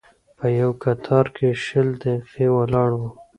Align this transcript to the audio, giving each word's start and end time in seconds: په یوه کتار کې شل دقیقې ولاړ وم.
په 0.37 0.45
یوه 0.59 0.75
کتار 0.83 1.25
کې 1.35 1.47
شل 1.65 1.87
دقیقې 2.01 2.47
ولاړ 2.55 2.89
وم. 2.95 3.13